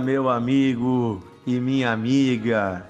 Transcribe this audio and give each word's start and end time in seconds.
meu 0.00 0.28
amigo 0.28 1.22
e 1.46 1.60
minha 1.60 1.92
amiga. 1.92 2.86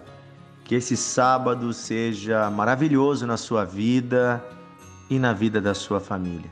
Que 0.65 0.77
esse 0.77 0.97
sábado 0.97 1.73
seja 1.73 2.51
maravilhoso 2.51 3.27
na 3.27 3.37
sua 3.37 3.65
vida 3.65 4.43
e 5.11 5.19
na 5.19 5.33
vida 5.33 5.61
da 5.61 5.75
sua 5.75 6.01
família. 6.01 6.51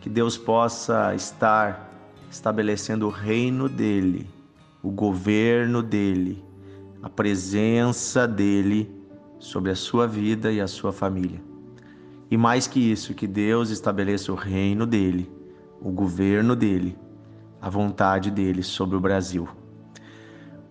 Que 0.00 0.08
Deus 0.08 0.38
possa 0.38 1.14
estar 1.14 1.90
estabelecendo 2.30 3.06
o 3.06 3.10
reino 3.10 3.68
dele, 3.68 4.28
o 4.82 4.90
governo 4.90 5.82
dele, 5.82 6.42
a 7.02 7.08
presença 7.08 8.26
dele 8.26 8.90
sobre 9.38 9.70
a 9.70 9.76
sua 9.76 10.06
vida 10.06 10.50
e 10.50 10.60
a 10.60 10.66
sua 10.66 10.92
família. 10.92 11.42
E 12.30 12.36
mais 12.36 12.66
que 12.66 12.80
isso, 12.80 13.14
que 13.14 13.26
Deus 13.26 13.70
estabeleça 13.70 14.32
o 14.32 14.34
reino 14.34 14.86
dele, 14.86 15.30
o 15.80 15.90
governo 15.90 16.56
dele 16.56 16.96
a 17.60 17.68
vontade 17.68 18.30
dele 18.30 18.62
sobre 18.62 18.96
o 18.96 19.00
Brasil. 19.00 19.48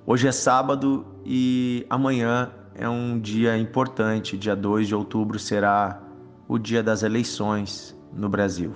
Hoje 0.08 0.27
é 0.27 0.32
sábado 0.32 1.04
e 1.26 1.84
amanhã 1.90 2.52
é 2.76 2.88
um 2.88 3.20
dia 3.20 3.58
importante. 3.58 4.38
Dia 4.38 4.55
2 4.55 4.88
de 4.88 4.94
outubro 4.94 5.40
será 5.40 6.00
o 6.48 6.59
dia 6.59 6.84
das 6.84 7.02
eleições 7.02 8.00
no 8.13 8.30
Brasil. 8.30 8.76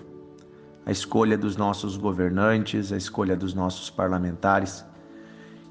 A 0.87 0.91
escolha 0.91 1.37
dos 1.37 1.55
nossos 1.55 1.97
governantes, 1.97 2.91
a 2.91 2.97
escolha 2.97 3.35
dos 3.35 3.53
nossos 3.53 3.91
parlamentares. 3.91 4.83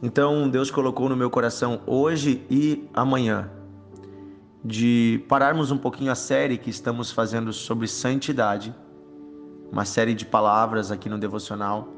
Então, 0.00 0.48
Deus 0.48 0.70
colocou 0.70 1.08
no 1.08 1.16
meu 1.16 1.28
coração 1.28 1.80
hoje 1.88 2.46
e 2.48 2.88
amanhã 2.94 3.50
de 4.64 5.24
pararmos 5.28 5.72
um 5.72 5.77
pouquinho 5.77 6.12
a 6.12 6.14
série 6.14 6.56
que 6.56 6.70
estamos 6.70 7.11
fazendo 7.11 7.52
sobre 7.52 7.88
santidade, 7.88 8.72
uma 9.72 9.84
série 9.84 10.14
de 10.14 10.24
palavras 10.24 10.92
aqui 10.92 11.08
no 11.08 11.18
devocional 11.18 11.88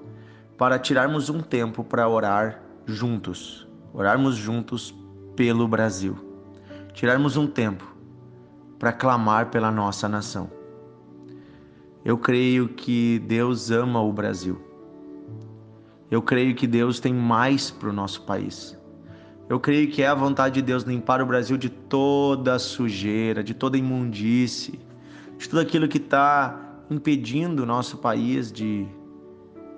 para 0.56 0.78
tirarmos 0.78 1.28
um 1.28 1.42
tempo 1.42 1.84
para 1.84 2.08
orar 2.08 2.69
juntos, 2.86 3.68
orarmos 3.92 4.36
juntos 4.36 4.94
pelo 5.36 5.66
Brasil. 5.68 6.16
Tirarmos 6.92 7.36
um 7.36 7.46
tempo 7.46 7.84
para 8.78 8.92
clamar 8.92 9.50
pela 9.50 9.70
nossa 9.70 10.08
nação. 10.08 10.50
Eu 12.04 12.18
creio 12.18 12.68
que 12.68 13.18
Deus 13.20 13.70
ama 13.70 14.00
o 14.00 14.12
Brasil. 14.12 14.60
Eu 16.10 16.22
creio 16.22 16.54
que 16.54 16.66
Deus 16.66 16.98
tem 16.98 17.14
mais 17.14 17.70
para 17.70 17.90
o 17.90 17.92
nosso 17.92 18.22
país. 18.22 18.76
Eu 19.48 19.60
creio 19.60 19.90
que 19.90 20.02
é 20.02 20.06
a 20.06 20.14
vontade 20.14 20.56
de 20.56 20.62
Deus 20.62 20.82
limpar 20.84 21.20
o 21.20 21.26
Brasil 21.26 21.56
de 21.56 21.68
toda 21.68 22.58
sujeira, 22.58 23.44
de 23.44 23.54
toda 23.54 23.76
imundície, 23.76 24.80
de 25.38 25.48
tudo 25.48 25.60
aquilo 25.60 25.88
que 25.88 25.98
está 25.98 26.84
impedindo 26.90 27.62
o 27.62 27.66
nosso 27.66 27.98
país 27.98 28.50
de 28.50 28.88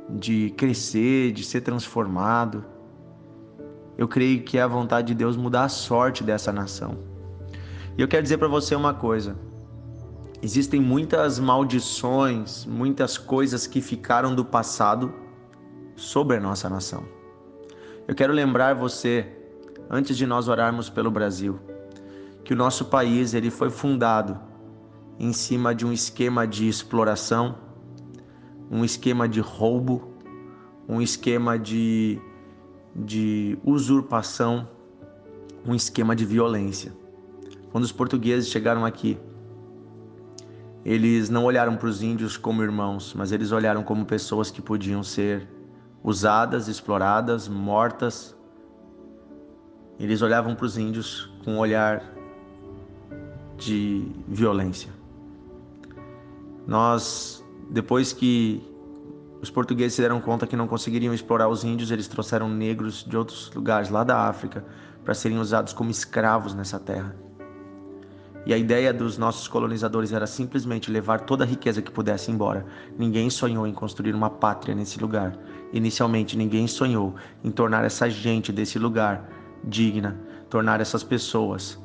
de 0.09 0.51
crescer, 0.51 1.33
de 1.33 1.45
ser 1.45 1.61
transformado. 1.61 2.65
Eu 4.03 4.09
creio 4.09 4.43
que 4.43 4.59
é 4.59 4.63
a 4.63 4.67
vontade 4.67 5.07
de 5.07 5.15
Deus 5.15 5.37
mudar 5.37 5.63
a 5.63 5.69
sorte 5.69 6.25
dessa 6.25 6.53
nação. 6.53 6.99
E 7.97 8.03
eu 8.03 8.09
quero 8.09 8.25
dizer 8.25 8.37
para 8.37 8.49
você 8.49 8.75
uma 8.75 8.93
coisa: 8.93 9.37
existem 10.43 10.81
muitas 10.81 11.39
maldições, 11.39 12.67
muitas 12.67 13.17
coisas 13.17 13.65
que 13.65 13.81
ficaram 13.81 14.35
do 14.35 14.45
passado 14.45 15.15
sobre 15.95 16.39
a 16.39 16.41
nossa 16.41 16.69
nação. 16.69 17.05
Eu 18.09 18.15
quero 18.17 18.33
lembrar 18.33 18.75
você, 18.75 19.25
antes 19.89 20.17
de 20.17 20.27
nós 20.27 20.49
orarmos 20.49 20.91
pelo 20.91 21.09
Brasil, 21.09 21.61
que 22.43 22.53
o 22.53 22.57
nosso 22.57 22.87
país 22.87 23.35
ele 23.35 23.51
foi 23.53 23.71
fundado 23.71 24.37
em 25.17 25.33
cima 25.33 25.73
de 25.73 25.87
um 25.87 25.93
esquema 25.93 26.45
de 26.45 26.67
exploração 26.67 27.55
um 28.69 28.85
esquema 28.85 29.29
de 29.29 29.39
roubo, 29.39 30.15
um 30.89 31.03
esquema 31.03 31.59
de, 31.59 32.19
de 32.95 33.59
usurpação, 33.65 34.69
um 35.67 35.75
esquema 35.75 36.15
de 36.15 36.25
violência. 36.25 36.93
Quando 37.71 37.85
os 37.85 37.93
portugueses 37.93 38.49
chegaram 38.49 38.85
aqui, 38.85 39.19
eles 40.85 41.31
não 41.31 41.45
olharam 41.45 41.77
para 41.77 41.89
os 41.89 42.03
índios 42.03 42.37
como 42.37 42.63
irmãos, 42.63 43.15
mas 43.15 43.33
eles 43.33 43.53
olharam 43.53 43.83
como 43.83 44.05
pessoas 44.05 44.51
que 44.51 44.61
podiam 44.61 45.03
ser 45.03 45.49
usadas, 46.03 46.67
exploradas, 46.69 47.49
mortas. 47.49 48.37
Eles 49.99 50.21
olhavam 50.21 50.55
para 50.55 50.67
os 50.67 50.77
índios 50.77 51.31
com 51.45 51.53
um 51.53 51.59
olhar 51.59 52.03
de 53.57 54.11
violência. 54.27 54.91
Nós 56.67 57.45
depois 57.71 58.13
que 58.13 58.72
os 59.43 59.51
portugueses 59.51 59.95
se 59.95 60.01
deram 60.01 60.21
conta 60.21 60.47
que 60.47 60.55
não 60.55 60.69
conseguiriam 60.69 61.13
explorar 61.13 61.49
os 61.49 61.65
índios, 61.65 61.91
eles 61.91 62.07
trouxeram 62.07 62.49
negros 62.49 63.05
de 63.05 63.17
outros 63.17 63.51
lugares 63.53 63.91
lá 63.91 64.05
da 64.05 64.29
África 64.29 64.65
para 65.05 65.15
serem 65.15 65.39
usados 65.39 65.73
como 65.73 65.91
escravos 65.91 66.55
nessa 66.55 66.79
terra. 66.79 67.13
E 68.47 68.55
a 68.55 68.57
ideia 68.57 68.93
dos 68.93 69.19
nossos 69.19 69.49
colonizadores 69.49 70.13
era 70.13 70.29
simplesmente 70.29 70.93
levar 70.93 71.23
toda 71.23 71.43
a 71.43 71.47
riqueza 71.47 71.83
que 71.83 71.91
pudesse 71.91 72.31
embora. 72.31 72.65
Ninguém 72.97 73.29
sonhou 73.31 73.67
em 73.67 73.75
construir 73.75 74.15
uma 74.15 74.31
pátria 74.31 74.77
nesse 74.77 75.01
lugar. 75.01 75.37
Inicialmente, 75.73 76.37
ninguém 76.37 76.69
sonhou 76.69 77.17
em 77.43 77.51
tornar 77.51 77.85
essa 77.85 78.09
gente 78.09 78.53
desse 78.53 78.79
lugar 78.79 79.29
digna, 79.65 80.21
tornar 80.49 80.81
essas 80.81 81.03
pessoas, 81.03 81.81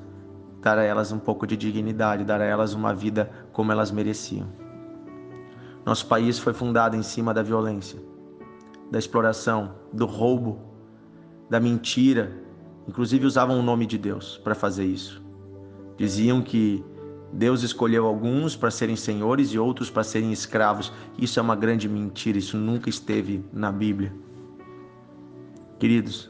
dar 0.62 0.78
a 0.78 0.84
elas 0.84 1.12
um 1.12 1.20
pouco 1.20 1.48
de 1.48 1.58
dignidade, 1.58 2.24
dar 2.24 2.40
a 2.40 2.46
elas 2.46 2.76
uma 2.76 2.94
vida 2.94 3.32
como 3.52 3.72
elas 3.72 3.90
mereciam. 3.90 4.67
Nosso 5.88 6.06
país 6.06 6.38
foi 6.38 6.52
fundado 6.52 6.98
em 6.98 7.02
cima 7.02 7.34
da 7.34 7.42
violência, 7.42 7.98
da 8.92 9.00
exploração, 9.00 9.74
do 9.94 10.06
roubo, 10.06 10.60
da 11.50 11.62
mentira. 11.62 12.44
Inclusive 12.86 13.26
usavam 13.26 13.58
o 13.58 13.64
nome 13.64 13.86
de 13.86 13.98
Deus 13.98 14.38
para 14.38 14.54
fazer 14.54 14.84
isso. 14.84 15.24
Diziam 15.96 16.42
que 16.42 16.84
Deus 17.32 17.64
escolheu 17.64 18.06
alguns 18.06 18.54
para 18.54 18.70
serem 18.70 18.98
senhores 18.98 19.54
e 19.54 19.58
outros 19.58 19.90
para 19.90 20.04
serem 20.04 20.34
escravos. 20.34 20.92
Isso 21.18 21.40
é 21.40 21.42
uma 21.42 21.56
grande 21.56 21.88
mentira, 21.88 22.38
isso 22.38 22.58
nunca 22.58 22.90
esteve 22.90 23.46
na 23.54 23.72
Bíblia. 23.72 24.14
Queridos, 25.80 26.30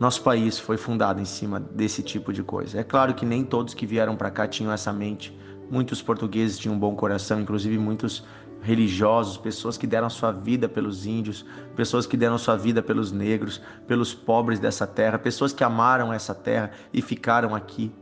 nosso 0.00 0.22
país 0.22 0.58
foi 0.58 0.78
fundado 0.78 1.20
em 1.20 1.26
cima 1.26 1.60
desse 1.60 2.02
tipo 2.02 2.32
de 2.32 2.42
coisa. 2.42 2.80
É 2.80 2.82
claro 2.82 3.12
que 3.12 3.26
nem 3.26 3.44
todos 3.44 3.74
que 3.74 3.84
vieram 3.84 4.16
para 4.16 4.30
cá 4.30 4.48
tinham 4.48 4.72
essa 4.72 4.94
mente. 4.94 5.38
Muitos 5.70 6.00
portugueses 6.00 6.58
tinham 6.58 6.76
um 6.76 6.78
bom 6.78 6.94
coração, 6.94 7.40
inclusive 7.40 7.76
muitos 7.76 8.24
religiosos, 8.62 9.36
pessoas 9.36 9.78
que 9.78 9.86
deram 9.86 10.10
sua 10.10 10.32
vida 10.32 10.68
pelos 10.68 11.06
índios, 11.06 11.44
pessoas 11.74 12.06
que 12.06 12.16
deram 12.16 12.36
sua 12.36 12.56
vida 12.56 12.82
pelos 12.82 13.12
negros, 13.12 13.60
pelos 13.86 14.14
pobres 14.14 14.58
dessa 14.58 14.86
terra, 14.86 15.18
pessoas 15.18 15.52
que 15.52 15.62
amaram 15.62 16.12
essa 16.12 16.34
terra 16.34 16.72
e 16.92 17.00
ficaram 17.00 17.54
aqui. 17.54 17.92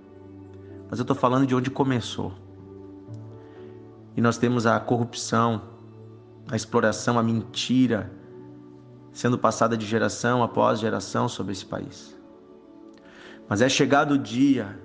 Mas 0.89 0.99
eu 0.99 1.03
estou 1.03 1.17
falando 1.17 1.47
de 1.47 1.55
onde 1.55 1.71
começou. 1.71 2.33
E 4.17 4.21
nós 4.21 4.39
temos 4.39 4.65
a 4.67 4.79
corrupção, 4.81 5.61
a 6.51 6.57
exploração, 6.57 7.19
a 7.19 7.23
mentira 7.23 8.11
sendo 9.13 9.39
passada 9.39 9.77
de 9.77 9.87
geração 9.87 10.43
após 10.43 10.81
geração 10.81 11.29
sobre 11.29 11.53
esse 11.53 11.65
país. 11.65 12.17
Mas 13.49 13.61
é 13.61 13.69
chegado 13.69 14.15
o 14.15 14.19
dia 14.19 14.81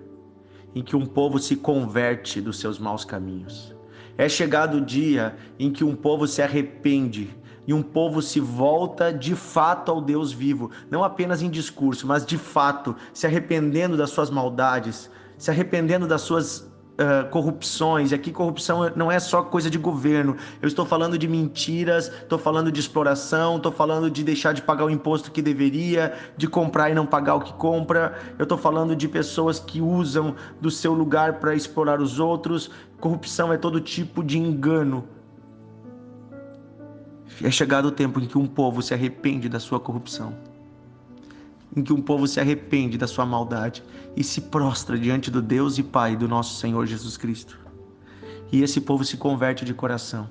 em 0.75 0.83
que 0.83 0.95
um 0.95 1.05
povo 1.05 1.39
se 1.39 1.55
converte 1.55 2.39
dos 2.39 2.59
seus 2.59 2.77
maus 2.77 3.03
caminhos 3.03 3.78
é 4.19 4.27
chegado 4.27 4.79
o 4.79 4.81
dia 4.81 5.33
em 5.57 5.71
que 5.71 5.81
um 5.81 5.95
povo 5.95 6.27
se 6.27 6.41
arrepende 6.41 7.29
e 7.65 7.73
um 7.73 7.81
povo 7.81 8.21
se 8.21 8.41
volta 8.41 9.13
de 9.13 9.33
fato 9.33 9.89
ao 9.89 10.01
Deus 10.01 10.33
vivo, 10.33 10.71
não 10.91 11.05
apenas 11.05 11.41
em 11.41 11.49
discurso, 11.49 12.05
mas 12.05 12.25
de 12.25 12.37
fato, 12.37 12.93
se 13.13 13.25
arrependendo 13.25 13.95
das 13.95 14.09
suas 14.09 14.29
maldades, 14.29 15.09
se 15.37 15.49
arrependendo 15.49 16.05
das 16.05 16.19
suas 16.19 16.68
uh, 16.99 17.29
corrupções. 17.29 18.11
E 18.11 18.15
aqui 18.15 18.31
corrupção 18.31 18.91
não 18.95 19.11
é 19.11 19.19
só 19.19 19.41
coisa 19.41 19.69
de 19.69 19.77
governo. 19.77 20.35
Eu 20.61 20.67
estou 20.67 20.85
falando 20.85 21.17
de 21.17 21.27
mentiras, 21.27 22.07
estou 22.07 22.37
falando 22.37 22.71
de 22.71 22.79
exploração, 22.79 23.57
estou 23.57 23.71
falando 23.71 24.11
de 24.11 24.23
deixar 24.23 24.53
de 24.53 24.61
pagar 24.61 24.85
o 24.85 24.89
imposto 24.89 25.31
que 25.31 25.41
deveria, 25.41 26.13
de 26.35 26.47
comprar 26.47 26.89
e 26.89 26.93
não 26.93 27.05
pagar 27.05 27.35
o 27.35 27.41
que 27.41 27.53
compra. 27.53 28.19
Eu 28.37 28.43
estou 28.43 28.57
falando 28.57 28.95
de 28.95 29.07
pessoas 29.07 29.59
que 29.59 29.81
usam 29.81 30.35
do 30.59 30.69
seu 30.69 30.93
lugar 30.93 31.39
para 31.39 31.55
explorar 31.55 32.01
os 32.01 32.19
outros. 32.19 32.69
Corrupção 32.99 33.53
é 33.53 33.57
todo 33.57 33.79
tipo 33.79 34.23
de 34.23 34.37
engano. 34.37 35.07
É 37.41 37.49
chegado 37.49 37.85
o 37.85 37.91
tempo 37.91 38.19
em 38.19 38.25
que 38.25 38.37
um 38.37 38.45
povo 38.45 38.81
se 38.81 38.93
arrepende 38.93 39.47
da 39.47 39.59
sua 39.59 39.79
corrupção 39.79 40.48
em 41.75 41.83
que 41.83 41.93
um 41.93 42.01
povo 42.01 42.27
se 42.27 42.39
arrepende 42.39 42.97
da 42.97 43.07
sua 43.07 43.25
maldade 43.25 43.83
e 44.15 44.23
se 44.23 44.41
prostra 44.41 44.97
diante 44.97 45.29
do 45.29 45.41
Deus 45.41 45.77
e 45.77 45.83
Pai 45.83 46.15
do 46.15 46.27
nosso 46.27 46.59
Senhor 46.59 46.85
Jesus 46.85 47.17
Cristo. 47.17 47.59
E 48.51 48.63
esse 48.63 48.81
povo 48.81 49.03
se 49.05 49.17
converte 49.17 49.63
de 49.63 49.73
coração. 49.73 50.29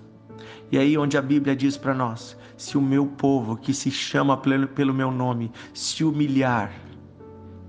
E 0.71 0.79
aí 0.79 0.99
onde 0.99 1.17
a 1.17 1.23
Bíblia 1.23 1.55
diz 1.55 1.77
para 1.77 1.95
nós: 1.95 2.37
se 2.57 2.77
o 2.77 2.83
meu 2.83 3.07
povo, 3.07 3.57
que 3.57 3.73
se 3.73 3.91
chama 3.91 4.37
pelo 4.37 4.93
meu 4.93 5.11
nome, 5.11 5.53
se 5.73 6.05
humilhar 6.05 6.73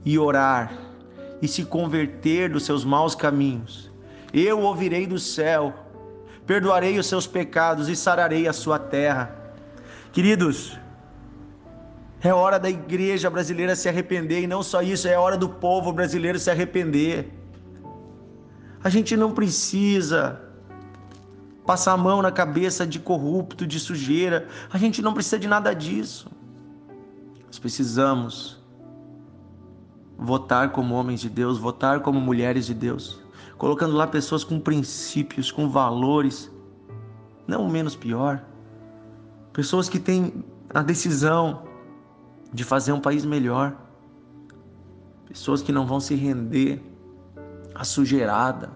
e 0.03 0.17
orar 0.17 0.73
e 1.41 1.47
se 1.47 1.63
converter 1.63 2.49
dos 2.49 2.63
seus 2.63 2.83
maus 2.83 3.15
caminhos, 3.15 3.91
eu 4.33 4.59
ouvirei 4.59 5.05
do 5.05 5.19
céu, 5.19 5.73
perdoarei 6.45 6.97
os 6.97 7.05
seus 7.05 7.27
pecados 7.27 7.87
e 7.87 7.95
sararei 7.95 8.47
a 8.47 8.53
sua 8.53 8.79
terra. 8.79 9.35
Queridos, 10.11 10.77
É 12.21 12.33
hora 12.33 12.59
da 12.59 12.69
igreja 12.69 13.29
brasileira 13.29 13.75
se 13.75 13.87
arrepender 13.87 14.41
e 14.41 14.47
não 14.47 14.61
só 14.61 14.81
isso, 14.81 15.07
é 15.07 15.17
hora 15.17 15.37
do 15.37 15.47
povo 15.47 15.93
brasileiro 15.93 16.37
se 16.37 16.51
arrepender. 16.51 17.31
A 18.83 18.89
gente 18.89 19.15
não 19.15 19.31
precisa 19.31 20.41
passar 21.65 21.93
a 21.93 21.97
mão 21.97 22.21
na 22.21 22.31
cabeça 22.31 22.85
de 22.85 22.99
corrupto, 22.99 23.65
de 23.65 23.79
sujeira. 23.79 24.47
A 24.71 24.77
gente 24.77 25.01
não 25.01 25.13
precisa 25.13 25.39
de 25.39 25.47
nada 25.47 25.73
disso. 25.73 26.29
Nós 27.45 27.57
precisamos 27.57 28.61
votar 30.17 30.71
como 30.71 30.95
homens 30.95 31.21
de 31.21 31.29
Deus, 31.29 31.57
votar 31.57 32.01
como 32.01 32.19
mulheres 32.19 32.65
de 32.65 32.73
Deus, 32.73 33.21
colocando 33.57 33.95
lá 33.95 34.05
pessoas 34.05 34.43
com 34.43 34.59
princípios, 34.59 35.51
com 35.51 35.69
valores, 35.69 36.51
não 37.47 37.69
menos 37.69 37.95
pior. 37.95 38.43
Pessoas 39.53 39.87
que 39.87 39.99
têm 39.99 40.43
a 40.73 40.81
decisão 40.81 41.68
de 42.53 42.63
fazer 42.63 42.91
um 42.91 42.99
país 42.99 43.25
melhor. 43.25 43.75
Pessoas 45.27 45.61
que 45.61 45.71
não 45.71 45.85
vão 45.85 45.99
se 45.99 46.15
render 46.15 46.81
à 47.75 47.83
sujeirada. 47.83 48.71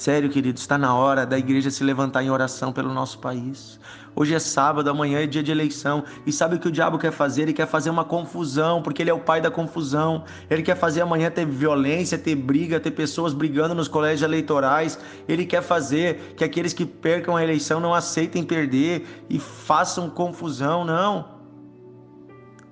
Sério, 0.00 0.30
querido, 0.30 0.58
está 0.58 0.78
na 0.78 0.94
hora 0.94 1.26
da 1.26 1.38
igreja 1.38 1.70
se 1.70 1.84
levantar 1.84 2.22
em 2.22 2.30
oração 2.30 2.72
pelo 2.72 2.90
nosso 2.90 3.18
país. 3.18 3.78
Hoje 4.16 4.34
é 4.34 4.38
sábado, 4.38 4.88
amanhã 4.88 5.20
é 5.20 5.26
dia 5.26 5.42
de 5.42 5.50
eleição. 5.50 6.04
E 6.26 6.32
sabe 6.32 6.56
o 6.56 6.58
que 6.58 6.68
o 6.68 6.72
diabo 6.72 6.98
quer 6.98 7.12
fazer? 7.12 7.42
Ele 7.42 7.52
quer 7.52 7.66
fazer 7.66 7.90
uma 7.90 8.02
confusão, 8.02 8.80
porque 8.80 9.02
ele 9.02 9.10
é 9.10 9.12
o 9.12 9.20
pai 9.20 9.42
da 9.42 9.50
confusão. 9.50 10.24
Ele 10.48 10.62
quer 10.62 10.74
fazer 10.74 11.02
amanhã 11.02 11.30
ter 11.30 11.44
violência, 11.44 12.16
ter 12.16 12.34
briga, 12.34 12.80
ter 12.80 12.92
pessoas 12.92 13.34
brigando 13.34 13.74
nos 13.74 13.88
colégios 13.88 14.22
eleitorais. 14.22 14.98
Ele 15.28 15.44
quer 15.44 15.62
fazer 15.62 16.34
que 16.34 16.42
aqueles 16.42 16.72
que 16.72 16.86
percam 16.86 17.36
a 17.36 17.42
eleição 17.42 17.78
não 17.78 17.92
aceitem 17.92 18.42
perder 18.42 19.26
e 19.28 19.38
façam 19.38 20.08
confusão. 20.08 20.82
Não. 20.82 21.39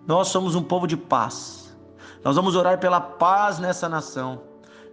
Nós 0.08 0.28
somos 0.28 0.54
um 0.54 0.62
povo 0.62 0.86
de 0.86 0.96
paz. 0.96 1.76
Nós 2.24 2.34
vamos 2.34 2.56
orar 2.56 2.80
pela 2.80 2.98
paz 2.98 3.58
nessa 3.58 3.90
nação. 3.90 4.40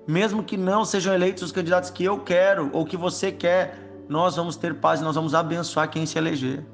Mesmo 0.06 0.44
que 0.44 0.58
não 0.58 0.84
sejam 0.84 1.14
eleitos 1.14 1.42
os 1.42 1.52
candidatos 1.54 1.90
que 1.90 2.04
eu 2.04 2.20
quero 2.20 2.70
ou 2.74 2.86
que 2.86 2.98
você 2.98 3.32
quer, 3.32 4.04
nós 4.10 4.36
vamos 4.36 4.58
ter 4.58 4.76
paz 4.76 5.00
e 5.00 5.06
nós 5.06 5.16
vamos 5.16 5.34
abençoar 5.34 5.90
quem 5.90 6.06
se 6.06 6.18
eleger. 6.18 6.66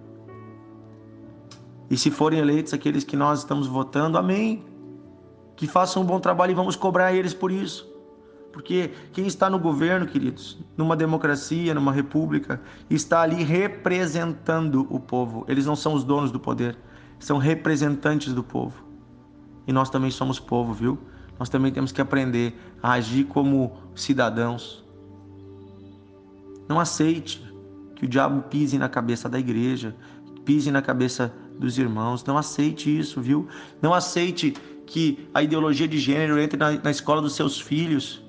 E 1.87 1.95
se 1.95 2.09
forem 2.09 2.39
eleitos 2.39 2.73
aqueles 2.73 3.03
que 3.03 3.15
nós 3.15 3.39
estamos 3.39 3.67
votando, 3.67 4.17
amém. 4.17 4.65
Que 5.55 5.67
façam 5.67 6.01
um 6.01 6.05
bom 6.05 6.19
trabalho 6.19 6.49
e 6.49 6.55
vamos 6.55 6.75
cobrar 6.75 7.13
eles 7.13 7.35
por 7.35 7.51
isso. 7.51 7.87
Porque 8.51 8.89
quem 9.13 9.27
está 9.27 9.51
no 9.51 9.59
governo, 9.59 10.07
queridos, 10.07 10.57
numa 10.75 10.95
democracia, 10.95 11.75
numa 11.75 11.91
república, 11.91 12.59
está 12.89 13.21
ali 13.21 13.43
representando 13.43 14.87
o 14.89 14.99
povo. 14.99 15.45
Eles 15.47 15.67
não 15.67 15.75
são 15.75 15.93
os 15.93 16.03
donos 16.03 16.31
do 16.31 16.39
poder 16.39 16.75
são 17.21 17.37
representantes 17.37 18.33
do 18.33 18.43
povo. 18.43 18.83
E 19.65 19.71
nós 19.71 19.89
também 19.89 20.11
somos 20.11 20.39
povo, 20.39 20.73
viu? 20.73 20.97
Nós 21.39 21.47
também 21.47 21.71
temos 21.71 21.91
que 21.91 22.01
aprender 22.01 22.59
a 22.81 22.93
agir 22.93 23.25
como 23.25 23.77
cidadãos. 23.95 24.83
Não 26.67 26.79
aceite 26.79 27.41
que 27.95 28.05
o 28.05 28.07
diabo 28.07 28.41
pise 28.43 28.77
na 28.77 28.89
cabeça 28.89 29.29
da 29.29 29.39
igreja, 29.39 29.95
pise 30.43 30.71
na 30.71 30.81
cabeça 30.81 31.33
dos 31.57 31.77
irmãos. 31.77 32.25
Não 32.25 32.37
aceite 32.37 32.97
isso, 32.97 33.21
viu? 33.21 33.47
Não 33.81 33.93
aceite 33.93 34.53
que 34.85 35.29
a 35.33 35.43
ideologia 35.43 35.87
de 35.87 35.99
gênero 35.99 36.39
entre 36.39 36.57
na, 36.57 36.71
na 36.71 36.91
escola 36.91 37.21
dos 37.21 37.35
seus 37.35 37.59
filhos. 37.59 38.23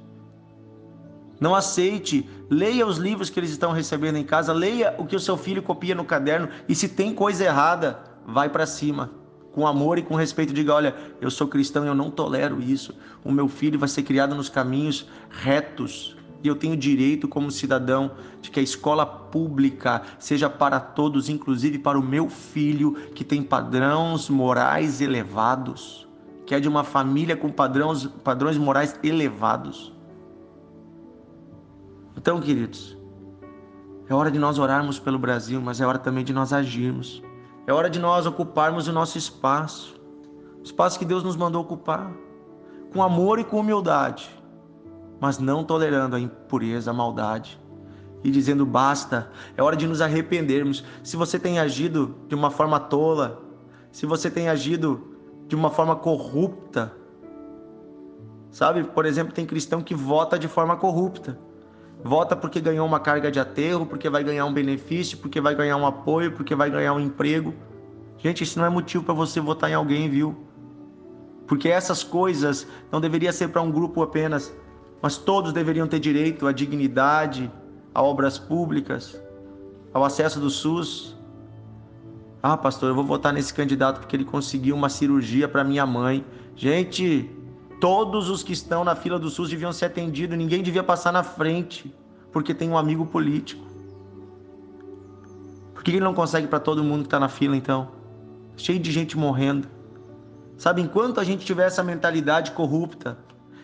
Não 1.40 1.54
aceite, 1.54 2.28
leia 2.48 2.86
os 2.86 2.98
livros 2.98 3.30
que 3.30 3.40
eles 3.40 3.50
estão 3.50 3.72
recebendo 3.72 4.16
em 4.16 4.22
casa, 4.22 4.52
leia 4.52 4.94
o 4.98 5.06
que 5.06 5.16
o 5.16 5.20
seu 5.20 5.36
filho 5.36 5.62
copia 5.62 5.94
no 5.94 6.04
caderno 6.04 6.48
e 6.68 6.74
se 6.74 6.88
tem 6.88 7.12
coisa 7.12 7.44
errada, 7.44 8.11
vai 8.26 8.48
para 8.48 8.66
cima. 8.66 9.10
Com 9.52 9.66
amor 9.66 9.98
e 9.98 10.02
com 10.02 10.14
respeito, 10.14 10.52
diga: 10.52 10.74
Olha, 10.74 10.96
eu 11.20 11.30
sou 11.30 11.46
cristão 11.46 11.84
e 11.84 11.88
eu 11.88 11.94
não 11.94 12.10
tolero 12.10 12.60
isso. 12.60 12.94
O 13.24 13.30
meu 13.30 13.48
filho 13.48 13.78
vai 13.78 13.88
ser 13.88 14.02
criado 14.02 14.34
nos 14.34 14.48
caminhos 14.48 15.06
retos. 15.30 16.16
E 16.42 16.48
eu 16.48 16.56
tenho 16.56 16.76
direito, 16.76 17.28
como 17.28 17.50
cidadão, 17.50 18.12
de 18.40 18.50
que 18.50 18.58
a 18.58 18.62
escola 18.62 19.06
pública 19.06 20.02
seja 20.18 20.50
para 20.50 20.80
todos, 20.80 21.28
inclusive 21.28 21.78
para 21.78 21.98
o 21.98 22.02
meu 22.02 22.28
filho, 22.28 22.94
que 23.14 23.22
tem 23.22 23.42
padrões 23.42 24.28
morais 24.28 25.00
elevados, 25.00 26.08
que 26.44 26.54
é 26.54 26.58
de 26.58 26.68
uma 26.68 26.82
família 26.82 27.36
com 27.36 27.48
padrões, 27.48 28.06
padrões 28.24 28.58
morais 28.58 28.98
elevados. 29.04 29.92
Então, 32.16 32.40
queridos, 32.40 32.96
é 34.08 34.14
hora 34.14 34.30
de 34.30 34.38
nós 34.38 34.58
orarmos 34.58 34.98
pelo 34.98 35.18
Brasil, 35.18 35.60
mas 35.60 35.80
é 35.80 35.86
hora 35.86 35.98
também 35.98 36.24
de 36.24 36.32
nós 36.32 36.52
agirmos. 36.52 37.22
É 37.66 37.72
hora 37.72 37.88
de 37.88 37.98
nós 37.98 38.26
ocuparmos 38.26 38.88
o 38.88 38.92
nosso 38.92 39.16
espaço, 39.16 39.94
o 40.58 40.62
espaço 40.62 40.98
que 40.98 41.04
Deus 41.04 41.22
nos 41.22 41.36
mandou 41.36 41.62
ocupar, 41.62 42.12
com 42.92 43.02
amor 43.02 43.38
e 43.38 43.44
com 43.44 43.58
humildade, 43.58 44.28
mas 45.20 45.38
não 45.38 45.64
tolerando 45.64 46.16
a 46.16 46.20
impureza, 46.20 46.90
a 46.90 46.94
maldade 46.94 47.60
e 48.24 48.30
dizendo 48.30 48.64
basta. 48.64 49.30
É 49.56 49.62
hora 49.62 49.76
de 49.76 49.86
nos 49.86 50.00
arrependermos. 50.00 50.84
Se 51.02 51.16
você 51.16 51.38
tem 51.38 51.58
agido 51.58 52.14
de 52.28 52.34
uma 52.34 52.50
forma 52.50 52.78
tola, 52.78 53.42
se 53.90 54.06
você 54.06 54.30
tem 54.30 54.48
agido 54.48 55.16
de 55.46 55.56
uma 55.56 55.70
forma 55.70 55.96
corrupta, 55.96 56.92
sabe? 58.50 58.84
Por 58.84 59.06
exemplo, 59.06 59.32
tem 59.32 59.44
cristão 59.44 59.82
que 59.82 59.94
vota 59.94 60.38
de 60.38 60.48
forma 60.48 60.76
corrupta. 60.76 61.38
Vota 62.04 62.34
porque 62.34 62.60
ganhou 62.60 62.86
uma 62.86 62.98
carga 62.98 63.30
de 63.30 63.38
aterro, 63.38 63.86
porque 63.86 64.10
vai 64.10 64.24
ganhar 64.24 64.44
um 64.44 64.52
benefício, 64.52 65.18
porque 65.18 65.40
vai 65.40 65.54
ganhar 65.54 65.76
um 65.76 65.86
apoio, 65.86 66.32
porque 66.32 66.54
vai 66.54 66.68
ganhar 66.68 66.92
um 66.94 67.00
emprego. 67.00 67.54
Gente, 68.18 68.42
isso 68.42 68.58
não 68.58 68.66
é 68.66 68.68
motivo 68.68 69.04
para 69.04 69.14
você 69.14 69.40
votar 69.40 69.70
em 69.70 69.74
alguém, 69.74 70.08
viu? 70.08 70.36
Porque 71.46 71.68
essas 71.68 72.02
coisas 72.02 72.66
não 72.90 73.00
deveria 73.00 73.32
ser 73.32 73.48
para 73.48 73.62
um 73.62 73.70
grupo 73.70 74.02
apenas, 74.02 74.52
mas 75.00 75.16
todos 75.16 75.52
deveriam 75.52 75.86
ter 75.86 76.00
direito 76.00 76.46
à 76.46 76.52
dignidade, 76.52 77.50
a 77.94 78.02
obras 78.02 78.38
públicas, 78.38 79.20
ao 79.92 80.04
acesso 80.04 80.40
do 80.40 80.50
SUS. 80.50 81.16
Ah, 82.42 82.56
pastor, 82.56 82.88
eu 82.88 82.94
vou 82.94 83.04
votar 83.04 83.32
nesse 83.32 83.54
candidato 83.54 84.00
porque 84.00 84.16
ele 84.16 84.24
conseguiu 84.24 84.74
uma 84.74 84.88
cirurgia 84.88 85.46
para 85.46 85.62
minha 85.62 85.86
mãe. 85.86 86.24
Gente, 86.56 87.30
Todos 87.82 88.30
os 88.30 88.44
que 88.44 88.52
estão 88.52 88.84
na 88.84 88.94
fila 88.94 89.18
do 89.18 89.28
SUS 89.28 89.50
deviam 89.50 89.72
ser 89.72 89.86
atendidos, 89.86 90.38
ninguém 90.38 90.62
devia 90.62 90.84
passar 90.84 91.10
na 91.10 91.24
frente, 91.24 91.92
porque 92.30 92.54
tem 92.54 92.70
um 92.70 92.78
amigo 92.78 93.04
político. 93.04 93.66
Por 95.74 95.82
que 95.82 95.90
ele 95.90 95.98
não 95.98 96.14
consegue 96.14 96.46
para 96.46 96.60
todo 96.60 96.84
mundo 96.84 97.00
que 97.00 97.06
está 97.08 97.18
na 97.18 97.28
fila 97.28 97.56
então? 97.56 97.90
Cheio 98.56 98.78
de 98.78 98.92
gente 98.92 99.18
morrendo. 99.18 99.66
Sabe, 100.56 100.80
enquanto 100.80 101.18
a 101.18 101.24
gente 101.24 101.44
tiver 101.44 101.66
essa 101.66 101.82
mentalidade 101.82 102.52
corrupta, 102.52 103.18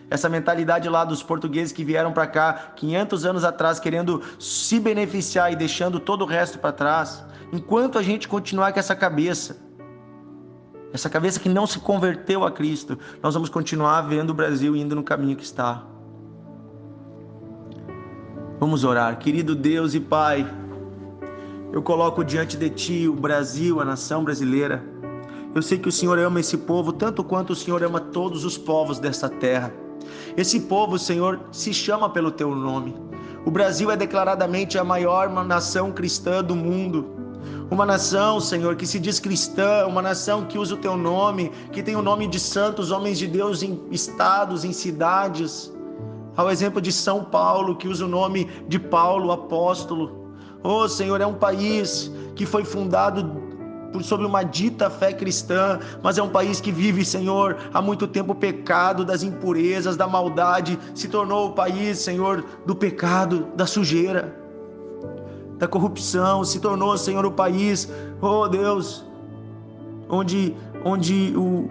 essa 0.09 0.27
mentalidade 0.27 0.89
lá 0.89 1.05
dos 1.05 1.23
portugueses 1.23 1.71
que 1.71 1.85
vieram 1.85 2.11
para 2.11 2.27
cá 2.27 2.73
500 2.75 3.25
anos 3.25 3.45
atrás 3.45 3.79
querendo 3.79 4.21
se 4.37 4.81
beneficiar 4.81 5.53
e 5.53 5.55
deixando 5.55 5.97
todo 5.97 6.23
o 6.23 6.27
resto 6.27 6.59
para 6.59 6.73
trás, 6.73 7.23
enquanto 7.53 7.97
a 7.97 8.03
gente 8.03 8.27
continuar 8.27 8.73
com 8.73 8.79
essa 8.79 8.97
cabeça, 8.97 9.68
essa 10.91 11.09
cabeça 11.09 11.39
que 11.39 11.49
não 11.49 11.67
se 11.67 11.79
converteu 11.79 12.43
a 12.43 12.51
Cristo, 12.51 12.97
nós 13.21 13.33
vamos 13.33 13.49
continuar 13.49 14.01
vendo 14.01 14.31
o 14.31 14.33
Brasil 14.33 14.75
indo 14.75 14.95
no 14.95 15.03
caminho 15.03 15.35
que 15.35 15.43
está. 15.43 15.83
Vamos 18.59 18.83
orar, 18.83 19.17
querido 19.19 19.55
Deus 19.55 19.93
e 19.93 19.99
Pai. 19.99 20.45
Eu 21.71 21.81
coloco 21.81 22.23
diante 22.23 22.57
de 22.57 22.69
Ti 22.69 23.07
o 23.07 23.13
Brasil, 23.13 23.79
a 23.79 23.85
nação 23.85 24.23
brasileira. 24.23 24.83
Eu 25.53 25.61
sei 25.61 25.77
que 25.77 25.87
o 25.87 25.91
Senhor 25.91 26.17
ama 26.19 26.39
esse 26.39 26.57
povo 26.57 26.91
tanto 26.91 27.23
quanto 27.23 27.53
o 27.53 27.55
Senhor 27.55 27.83
ama 27.83 27.99
todos 27.99 28.43
os 28.43 28.57
povos 28.57 28.99
desta 28.99 29.29
terra. 29.29 29.71
Esse 30.35 30.59
povo, 30.61 30.97
Senhor, 30.97 31.39
se 31.51 31.73
chama 31.73 32.09
pelo 32.09 32.31
Teu 32.31 32.55
nome. 32.55 32.95
O 33.45 33.51
Brasil 33.51 33.89
é 33.91 33.95
declaradamente 33.95 34.77
a 34.77 34.83
maior 34.83 35.29
nação 35.45 35.91
cristã 35.91 36.43
do 36.43 36.55
mundo. 36.55 37.05
Uma 37.71 37.85
nação, 37.85 38.39
Senhor, 38.39 38.75
que 38.75 38.87
se 38.87 38.99
diz 38.99 39.19
cristã, 39.19 39.85
uma 39.85 40.01
nação 40.01 40.43
que 40.45 40.57
usa 40.57 40.73
o 40.73 40.77
teu 40.77 40.97
nome, 40.97 41.51
que 41.71 41.83
tem 41.83 41.95
o 41.95 42.01
nome 42.01 42.27
de 42.27 42.39
santos 42.39 42.89
homens 42.89 43.19
de 43.19 43.27
Deus 43.27 43.61
em 43.61 43.79
estados, 43.91 44.65
em 44.65 44.73
cidades. 44.73 45.71
Ao 46.35 46.49
exemplo 46.49 46.81
de 46.81 46.91
São 46.91 47.23
Paulo, 47.23 47.75
que 47.75 47.87
usa 47.87 48.05
o 48.05 48.07
nome 48.07 48.49
de 48.67 48.79
Paulo, 48.79 49.31
apóstolo. 49.31 50.33
Oh, 50.63 50.87
Senhor, 50.89 51.21
é 51.21 51.27
um 51.27 51.35
país 51.35 52.11
que 52.35 52.43
foi 52.43 52.65
fundado 52.65 53.23
por 53.93 54.03
sobre 54.03 54.25
uma 54.25 54.41
dita 54.41 54.89
fé 54.89 55.13
cristã, 55.13 55.79
mas 56.01 56.17
é 56.17 56.23
um 56.23 56.29
país 56.29 56.59
que 56.59 56.71
vive, 56.71 57.05
Senhor, 57.05 57.55
há 57.71 57.81
muito 57.83 58.07
tempo 58.07 58.31
o 58.31 58.35
pecado 58.35 59.05
das 59.05 59.21
impurezas, 59.21 59.95
da 59.95 60.07
maldade, 60.07 60.77
se 60.95 61.07
tornou 61.07 61.49
o 61.49 61.53
país, 61.53 61.99
Senhor, 61.99 62.43
do 62.65 62.75
pecado, 62.75 63.47
da 63.55 63.67
sujeira 63.67 64.38
da 65.59 65.67
corrupção, 65.67 66.43
se 66.45 66.59
tornou, 66.59 66.97
Senhor, 66.97 67.25
o 67.25 67.31
país, 67.31 67.91
oh 68.21 68.47
Deus, 68.47 69.05
onde, 70.09 70.55
onde, 70.85 71.33
o, 71.35 71.69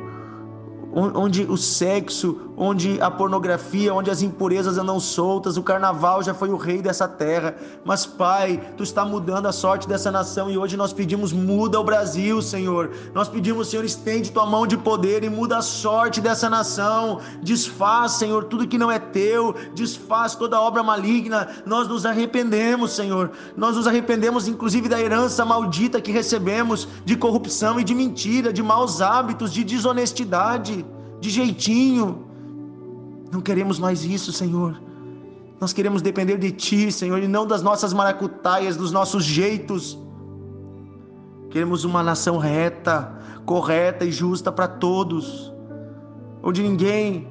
onde 0.93 1.45
o 1.45 1.57
sexo, 1.57 2.48
onde 2.59 3.01
a 3.01 3.09
pornografia, 3.09 3.95
onde 3.95 4.11
as 4.11 4.21
impurezas 4.21 4.77
andam 4.77 4.99
soltas, 4.99 5.57
o 5.57 5.63
carnaval 5.63 6.23
já 6.25 6.35
foi 6.35 6.51
o 6.51 6.57
rei 6.57 6.83
dessa 6.83 7.07
terra. 7.07 7.55
Mas, 7.85 8.05
Pai, 8.05 8.61
tu 8.77 8.83
está 8.83 9.05
mudando 9.05 9.47
a 9.47 9.53
sorte 9.53 9.89
dessa 9.89 10.11
nação 10.11 10.51
e 10.51 10.59
hoje 10.59 10.77
nós 10.77 10.93
pedimos, 10.93 11.33
muda 11.33 11.79
o 11.79 11.85
Brasil, 11.85 12.43
Senhor. 12.43 12.91
Nós 13.15 13.29
pedimos, 13.29 13.69
Senhor, 13.69 13.85
estende 13.85 14.33
tua 14.33 14.45
mão 14.45 14.67
de 14.67 14.77
poder 14.77 15.23
e 15.23 15.31
muda 15.31 15.59
a 15.59 15.63
sorte 15.63 16.21
dessa 16.21 16.51
nação. 16.51 17.21
Desfaz, 17.41 18.13
Senhor, 18.13 18.45
tudo 18.45 18.67
que 18.67 18.77
não 18.77 18.91
é 18.91 18.99
teu, 18.99 19.55
desfaz 19.73 20.35
toda 20.35 20.61
obra 20.61 20.83
maligna. 20.83 21.49
Nós 21.65 21.87
nos 21.87 22.05
arrependemos, 22.05 22.93
Senhor. 22.93 23.31
Nós 23.57 23.77
nos 23.77 23.87
arrependemos, 23.87 24.49
inclusive, 24.49 24.89
da 24.89 25.01
herança 25.01 25.45
maldita 25.45 26.01
que 26.01 26.11
recebemos 26.11 26.89
de 27.05 27.17
corrupção 27.17 27.79
e 27.79 27.85
de 27.85 27.95
mentira, 27.95 28.53
de 28.53 28.65
maus 28.65 29.01
hábitos, 29.01 29.53
de 29.53 29.63
desonestidade, 29.63 30.85
de 31.21 31.31
jeitinho. 31.31 32.28
Não 33.31 33.41
queremos 33.41 33.79
mais 33.79 34.05
isso, 34.05 34.33
Senhor. 34.33 34.81
Nós 35.61 35.73
queremos 35.73 36.01
depender 36.01 36.39
de 36.39 36.51
Ti, 36.53 36.93
Senhor, 36.93 37.23
e 37.23 37.29
não 37.29 37.47
das 37.47 37.63
nossas 37.63 37.93
maracutaias, 37.93 38.77
dos 38.77 38.93
nossos 38.93 39.25
jeitos. 39.25 39.99
Queremos 41.51 41.85
uma 41.85 42.03
nação 42.03 42.39
reta, 42.39 43.13
correta 43.45 44.05
e 44.05 44.13
justa 44.13 44.53
para 44.53 44.69
todos, 44.69 45.53
onde 46.43 46.63
ninguém 46.63 47.29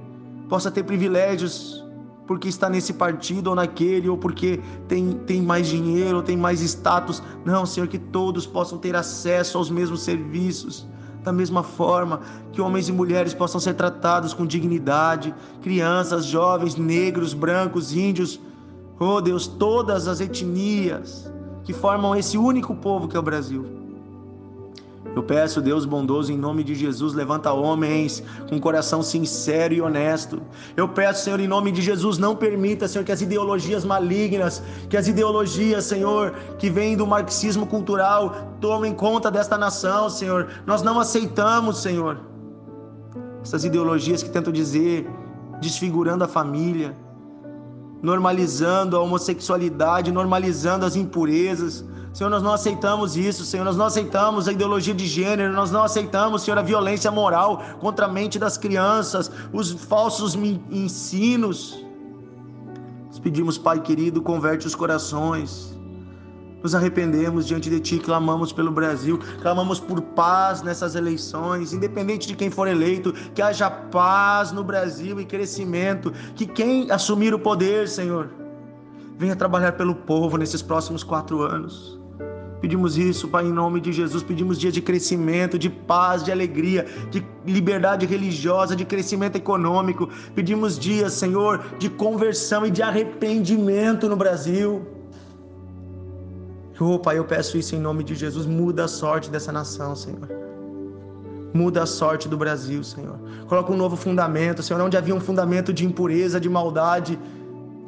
possa 0.50 0.70
ter 0.70 0.84
privilégios 0.84 1.84
porque 2.26 2.50
está 2.50 2.70
nesse 2.70 2.94
partido 2.94 3.48
ou 3.48 3.56
naquele, 3.56 4.10
ou 4.10 4.18
porque 4.18 4.60
tem, 4.90 5.14
tem 5.26 5.42
mais 5.42 5.68
dinheiro, 5.68 6.18
ou 6.18 6.24
tem 6.24 6.36
mais 6.36 6.60
status. 6.60 7.24
Não, 7.46 7.66
Senhor, 7.66 7.88
que 7.88 7.98
todos 7.98 8.46
possam 8.46 8.78
ter 8.78 8.96
acesso 8.98 9.58
aos 9.58 9.70
mesmos 9.70 10.02
serviços 10.02 10.86
da 11.28 11.34
mesma 11.34 11.62
forma 11.62 12.22
que 12.54 12.62
homens 12.62 12.88
e 12.88 12.92
mulheres 12.92 13.34
possam 13.34 13.60
ser 13.60 13.74
tratados 13.74 14.34
com 14.34 14.46
dignidade, 14.46 15.36
crianças, 15.62 16.26
jovens, 16.26 16.78
negros, 16.78 17.34
brancos, 17.34 17.94
índios, 17.94 18.40
oh 18.98 19.20
Deus, 19.20 19.46
todas 19.46 20.08
as 20.08 20.22
etnias 20.22 21.30
que 21.66 21.74
formam 21.74 22.16
esse 22.16 22.38
único 22.38 22.74
povo 22.74 23.10
que 23.10 23.18
é 23.18 23.20
o 23.20 23.24
Brasil. 23.24 23.77
Eu 25.18 25.24
peço, 25.24 25.64
Deus 25.64 25.84
bondoso, 25.84 26.32
em 26.32 26.38
nome 26.38 26.64
de 26.64 26.76
Jesus, 26.76 27.16
levanta 27.16 27.52
homens 27.52 28.22
com 28.48 28.60
coração 28.60 29.02
sincero 29.02 29.74
e 29.74 29.82
honesto. 29.82 30.40
Eu 30.76 30.88
peço, 30.88 31.24
Senhor, 31.24 31.40
em 31.40 31.48
nome 31.48 31.72
de 31.72 31.82
Jesus, 31.82 32.20
não 32.20 32.36
permita, 32.36 32.88
Senhor, 32.88 33.04
que 33.04 33.12
as 33.12 33.20
ideologias 33.20 33.84
malignas, 33.84 34.62
que 34.88 34.96
as 34.96 35.08
ideologias, 35.08 35.86
Senhor, 35.86 36.36
que 36.60 36.70
vêm 36.70 36.96
do 36.96 37.08
marxismo 37.08 37.66
cultural, 37.66 38.54
tomem 38.62 38.94
conta 38.94 39.32
desta 39.32 39.58
nação, 39.58 40.08
Senhor. 40.08 40.50
Nós 40.68 40.84
não 40.84 41.00
aceitamos, 41.00 41.80
Senhor, 41.82 42.20
essas 43.42 43.66
ideologias 43.66 44.22
que 44.22 44.30
tentam 44.30 44.54
dizer, 44.54 45.10
desfigurando 45.60 46.26
a 46.26 46.28
família, 46.28 46.96
normalizando 48.04 48.96
a 48.96 49.02
homossexualidade, 49.02 50.12
normalizando 50.12 50.86
as 50.86 50.96
impurezas 50.96 51.84
Senhor, 52.18 52.32
nós 52.32 52.42
não 52.42 52.52
aceitamos 52.52 53.16
isso, 53.16 53.46
Senhor, 53.46 53.64
nós 53.64 53.78
não 53.78 53.86
aceitamos 53.86 54.48
a 54.48 54.52
ideologia 54.52 54.92
de 54.92 55.06
gênero, 55.06 55.54
nós 55.54 55.70
não 55.70 55.84
aceitamos, 55.84 56.42
Senhor, 56.42 56.58
a 56.58 56.64
violência 56.64 57.12
moral 57.12 57.62
contra 57.80 58.08
a 58.08 58.10
mente 58.10 58.40
das 58.40 58.58
crianças, 58.58 59.30
os 59.54 59.70
falsos 59.70 60.34
ensinos. 60.34 61.86
Nós 63.06 63.20
pedimos, 63.20 63.60
Pai 63.60 63.80
querido, 63.80 64.20
converte 64.20 64.66
os 64.66 64.74
corações. 64.74 65.78
Nos 66.64 66.74
arrependemos 66.74 67.46
diante 67.46 67.70
de 67.70 67.80
Ti, 67.80 68.00
clamamos 68.00 68.52
pelo 68.52 68.72
Brasil, 68.72 69.20
clamamos 69.40 69.80
por 69.80 70.02
paz 70.02 70.64
nessas 70.64 70.96
eleições, 70.96 71.72
independente 71.72 72.28
de 72.28 72.36
quem 72.36 72.50
for 72.50 72.68
eleito, 72.68 73.14
que 73.36 73.44
haja 73.44 73.70
paz 73.70 74.52
no 74.52 74.64
Brasil 74.64 75.22
e 75.22 75.24
crescimento, 75.24 76.12
que 76.36 76.48
quem 76.48 76.90
assumir 76.90 77.32
o 77.36 77.38
poder, 77.38 77.88
Senhor, 77.88 78.32
venha 79.20 79.36
trabalhar 79.36 79.74
pelo 79.74 79.94
povo 79.94 80.36
nesses 80.36 80.64
próximos 80.64 81.04
quatro 81.04 81.44
anos. 81.44 81.97
Pedimos 82.62 82.98
isso, 82.98 83.28
Pai, 83.28 83.46
em 83.46 83.52
nome 83.52 83.80
de 83.80 83.92
Jesus. 83.92 84.24
Pedimos 84.24 84.58
dias 84.58 84.74
de 84.74 84.82
crescimento, 84.82 85.60
de 85.60 85.70
paz, 85.70 86.24
de 86.24 86.32
alegria, 86.32 86.86
de 87.12 87.24
liberdade 87.46 88.06
religiosa, 88.06 88.76
de 88.76 88.84
crescimento 88.84 89.36
econômico. 89.36 90.10
Pedimos 90.34 90.78
dias, 90.80 91.14
Senhor, 91.14 91.64
de 91.78 91.90
conversão 91.90 92.66
e 92.66 92.72
de 92.72 92.82
arrependimento 92.82 94.10
no 94.10 94.16
Brasil. 94.16 94.86
Oh, 96.80 97.00
Pai, 97.00 97.18
eu 97.18 97.26
peço 97.26 97.58
isso 97.58 97.76
em 97.76 97.80
nome 97.80 98.04
de 98.04 98.16
Jesus. 98.16 98.46
Muda 98.46 98.86
a 98.86 98.88
sorte 98.88 99.30
dessa 99.30 99.52
nação, 99.52 99.96
Senhor. 99.96 100.28
Muda 101.54 101.84
a 101.84 101.86
sorte 101.86 102.28
do 102.28 102.38
Brasil, 102.38 102.84
Senhor. 102.84 103.20
Coloca 103.48 103.72
um 103.72 103.78
novo 103.78 103.96
fundamento, 103.96 104.62
Senhor, 104.62 104.82
onde 104.82 104.98
havia 104.98 105.16
um 105.16 105.20
fundamento 105.20 105.74
de 105.74 105.86
impureza, 105.86 106.40
de 106.40 106.50
maldade 106.50 107.18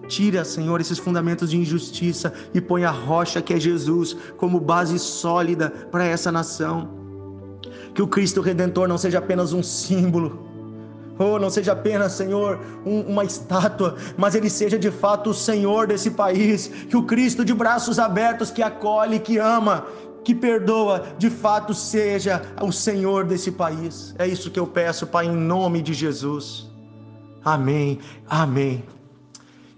Tira, 0.10 0.44
Senhor, 0.44 0.82
esses 0.82 0.98
fundamentos 0.98 1.51
de 1.51 1.58
injustiça 1.58 2.34
e 2.54 2.60
põe 2.60 2.84
a 2.84 2.92
rocha 2.92 3.42
que 3.42 3.54
é 3.54 3.60
Jesus 3.60 4.18
como 4.36 4.60
base 4.60 4.98
sólida 5.00 5.70
para 5.92 6.04
essa 6.04 6.32
nação. 6.32 6.89
Que 7.94 8.01
o 8.01 8.08
Cristo 8.08 8.42
Redentor 8.42 8.88
não 8.88 8.98
seja 8.98 9.20
apenas 9.20 9.54
um 9.54 9.63
símbolo, 9.63 10.50
Oh, 11.22 11.38
não 11.38 11.50
seja 11.50 11.74
apenas, 11.74 12.13
Senhor, 12.13 12.62
um, 12.86 13.01
uma 13.01 13.25
estátua, 13.25 13.98
mas 14.18 14.36
ele 14.36 14.50
seja 14.50 14.80
de 14.80 14.89
fato 14.89 15.32
o 15.32 15.34
Senhor 15.34 15.86
desse 15.86 16.12
país. 16.12 16.68
Que 16.89 16.96
o 16.96 17.04
Cristo 17.04 17.44
de 17.44 17.54
braços 17.54 18.00
abertos, 18.00 18.50
que 18.50 18.63
acolhe, 18.63 19.20
que 19.20 19.38
ama, 19.38 19.86
que 20.24 20.34
perdoa, 20.34 21.08
de 21.18 21.30
fato 21.30 21.74
seja 21.74 22.42
o 22.62 22.72
Senhor 22.72 23.25
desse 23.25 23.51
país. 23.51 24.16
É 24.18 24.25
isso 24.25 24.50
que 24.50 24.58
eu 24.58 24.66
peço, 24.66 25.06
Pai, 25.08 25.25
em 25.25 25.36
nome 25.36 25.82
de 25.82 25.94
Jesus. 25.94 26.70
Amém. 27.44 28.00
Amém. 28.30 28.82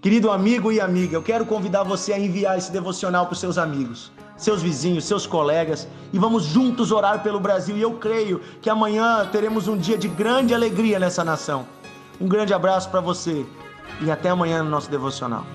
Querido 0.02 0.32
amigo 0.32 0.72
e 0.72 0.80
amiga, 0.80 1.14
eu 1.14 1.22
quero 1.22 1.46
convidar 1.46 1.84
você 1.84 2.12
a 2.12 2.18
enviar 2.18 2.58
esse 2.58 2.72
devocional 2.72 3.26
para 3.26 3.34
os 3.34 3.38
seus 3.38 3.56
amigos, 3.56 4.10
seus 4.36 4.60
vizinhos, 4.60 5.04
seus 5.04 5.28
colegas 5.28 5.86
e 6.12 6.18
vamos 6.18 6.42
juntos 6.42 6.90
orar 6.90 7.22
pelo 7.22 7.38
Brasil. 7.38 7.76
E 7.76 7.82
eu 7.82 7.92
creio 7.92 8.40
que 8.60 8.68
amanhã 8.68 9.24
teremos 9.30 9.68
um 9.68 9.76
dia 9.76 9.96
de 9.96 10.08
grande 10.08 10.52
alegria 10.52 10.98
nessa 10.98 11.22
nação. 11.22 11.68
Um 12.20 12.26
grande 12.26 12.52
abraço 12.52 12.90
para 12.90 13.00
você 13.00 13.46
e 14.00 14.10
até 14.10 14.30
amanhã 14.30 14.64
no 14.64 14.70
nosso 14.70 14.90
devocional. 14.90 15.46